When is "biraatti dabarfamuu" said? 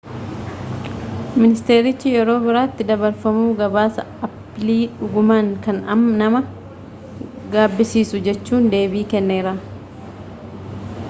2.45-3.51